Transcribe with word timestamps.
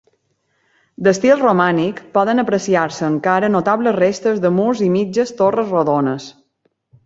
D'estil 1.07 1.35
romànic, 1.41 2.01
poden 2.15 2.43
apreciar-se 2.45 3.05
encara 3.09 3.53
notables 3.59 3.99
restes 4.01 4.43
de 4.47 4.55
murs 4.59 4.85
i 4.89 4.91
mitges 4.99 5.39
torres 5.43 5.73
rodones. 5.79 6.31